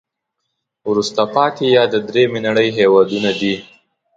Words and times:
وروسته 0.89 1.21
پاتې 1.33 1.65
یا 1.75 1.83
د 1.93 1.95
دریمې 2.07 2.39
نړی 2.47 2.67
هېوادونه 2.79 3.29
دي. 3.39 3.55